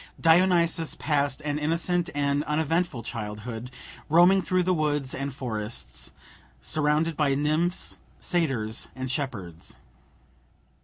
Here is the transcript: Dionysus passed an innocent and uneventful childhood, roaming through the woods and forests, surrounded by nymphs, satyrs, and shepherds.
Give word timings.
Dionysus 0.19 0.95
passed 0.95 1.41
an 1.41 1.59
innocent 1.59 2.09
and 2.15 2.43
uneventful 2.45 3.03
childhood, 3.03 3.69
roaming 4.09 4.41
through 4.41 4.63
the 4.63 4.73
woods 4.73 5.13
and 5.13 5.31
forests, 5.31 6.11
surrounded 6.59 7.15
by 7.15 7.35
nymphs, 7.35 7.97
satyrs, 8.19 8.87
and 8.95 9.11
shepherds. 9.11 9.77